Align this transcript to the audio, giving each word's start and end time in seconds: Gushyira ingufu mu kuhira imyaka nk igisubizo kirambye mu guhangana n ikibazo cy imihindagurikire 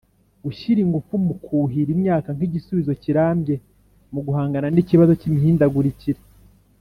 Gushyira 0.43 0.79
ingufu 0.85 1.13
mu 1.25 1.33
kuhira 1.43 1.89
imyaka 1.97 2.29
nk 2.35 2.41
igisubizo 2.47 2.91
kirambye 3.01 3.55
mu 4.13 4.19
guhangana 4.25 4.67
n 4.71 4.77
ikibazo 4.83 5.11
cy 5.19 5.27
imihindagurikire 5.29 6.19